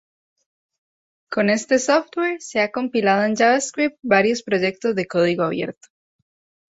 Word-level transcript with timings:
Con 1.29 1.51
este 1.51 1.77
software, 1.77 2.41
se 2.41 2.59
ha 2.59 2.71
compilado 2.71 3.21
en 3.21 3.35
Javascript 3.35 3.99
varios 4.01 4.41
proyectos 4.41 4.95
de 4.95 5.05
código 5.05 5.43
abierto. 5.43 5.89